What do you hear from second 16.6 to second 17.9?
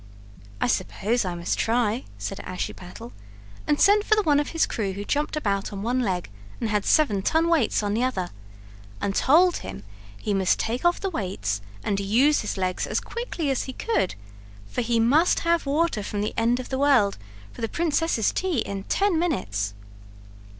the world for the